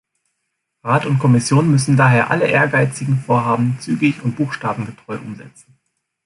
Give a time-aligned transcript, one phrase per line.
[0.83, 5.77] Rat und Kommission müssen daher alle ehrgeizigen Vorhaben zügig und buchstabengetreu umsetzen.